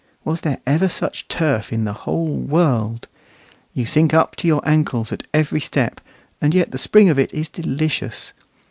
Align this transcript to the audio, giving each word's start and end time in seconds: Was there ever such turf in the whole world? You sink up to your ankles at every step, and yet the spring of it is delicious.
Was 0.23 0.41
there 0.41 0.57
ever 0.65 0.89
such 0.89 1.27
turf 1.27 1.71
in 1.71 1.83
the 1.85 1.93
whole 1.93 2.33
world? 2.35 3.07
You 3.75 3.85
sink 3.85 4.15
up 4.15 4.35
to 4.37 4.47
your 4.47 4.67
ankles 4.67 5.11
at 5.13 5.27
every 5.31 5.61
step, 5.61 6.01
and 6.41 6.55
yet 6.55 6.71
the 6.71 6.79
spring 6.79 7.09
of 7.11 7.19
it 7.19 7.31
is 7.35 7.47
delicious. 7.49 8.33